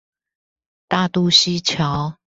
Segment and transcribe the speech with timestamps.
[0.87, 2.15] 大肚溪橋